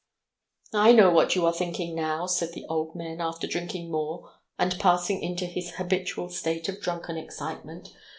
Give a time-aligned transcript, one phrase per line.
[0.73, 4.79] "I know what you are thinking now!" said the old man, after drinking more and
[4.79, 7.89] passing into his habitual state of drunken excitement.